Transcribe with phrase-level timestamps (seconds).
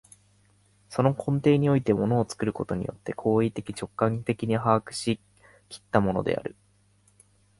[0.89, 5.19] その根底において物を作ることによって行為的直観的に把握し
[5.69, 6.55] 来ったものである。